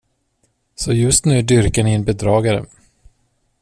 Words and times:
Så 0.75 0.93
just 0.93 1.25
nu 1.25 1.41
dyrkar 1.41 1.83
ni 1.83 1.93
en 1.93 2.03
bedragare. 2.03 2.65